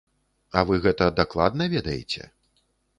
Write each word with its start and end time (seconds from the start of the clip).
А 0.57 0.63
вы 0.69 0.79
гэта 0.87 1.11
дакладна 1.21 1.71
ведаеце? 1.77 2.21